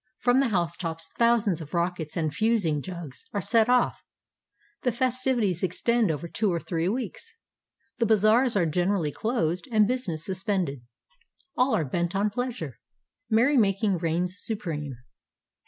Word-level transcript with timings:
From 0.17 0.39
the 0.39 0.47
housetops 0.49 1.09
thousands 1.19 1.61
of 1.61 1.75
rockets 1.75 2.17
and 2.17 2.33
"fusing 2.33 2.81
jugs" 2.81 3.23
are 3.33 3.39
set 3.39 3.69
off. 3.69 4.01
The 4.81 4.89
festi\dties 4.89 5.61
extend 5.61 6.09
over 6.09 6.27
two 6.27 6.51
or 6.51 6.59
three 6.59 6.89
weeks. 6.89 7.35
The 7.99 8.07
bazaars 8.07 8.55
are 8.55 8.65
generally 8.65 9.11
closed 9.11 9.67
and 9.71 9.87
business 9.87 10.25
suspended. 10.25 10.81
All 11.55 11.75
are 11.75 11.85
bent 11.85 12.15
on 12.15 12.31
pleasure. 12.31 12.79
Merrymaking 13.29 13.99
reigns 13.99 14.37
supreme. 14.39 14.97